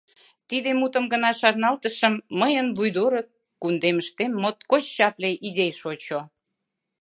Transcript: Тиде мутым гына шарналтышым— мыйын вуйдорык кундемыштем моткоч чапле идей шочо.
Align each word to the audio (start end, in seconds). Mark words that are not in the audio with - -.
Тиде 0.49 0.69
мутым 0.79 1.05
гына 1.13 1.29
шарналтышым— 1.39 2.13
мыйын 2.39 2.67
вуйдорык 2.77 3.27
кундемыштем 3.61 4.31
моткоч 4.41 4.83
чапле 4.95 5.31
идей 5.47 5.71
шочо. 5.81 6.19